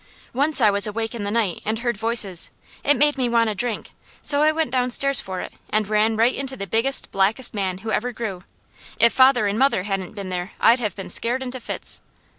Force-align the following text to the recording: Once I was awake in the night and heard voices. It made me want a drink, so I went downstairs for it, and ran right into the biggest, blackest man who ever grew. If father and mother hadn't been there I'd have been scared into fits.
Once 0.33 0.59
I 0.59 0.71
was 0.71 0.87
awake 0.87 1.13
in 1.13 1.25
the 1.25 1.29
night 1.29 1.61
and 1.63 1.77
heard 1.77 1.95
voices. 1.95 2.49
It 2.83 2.97
made 2.97 3.19
me 3.19 3.29
want 3.29 3.51
a 3.51 3.53
drink, 3.53 3.91
so 4.23 4.41
I 4.41 4.51
went 4.51 4.71
downstairs 4.71 5.21
for 5.21 5.41
it, 5.41 5.53
and 5.69 5.87
ran 5.87 6.17
right 6.17 6.33
into 6.33 6.57
the 6.57 6.65
biggest, 6.65 7.11
blackest 7.11 7.53
man 7.53 7.77
who 7.85 7.91
ever 7.91 8.11
grew. 8.11 8.43
If 8.99 9.13
father 9.13 9.45
and 9.45 9.59
mother 9.59 9.83
hadn't 9.83 10.15
been 10.15 10.29
there 10.29 10.53
I'd 10.59 10.79
have 10.79 10.95
been 10.95 11.11
scared 11.11 11.43
into 11.43 11.59
fits. 11.59 12.01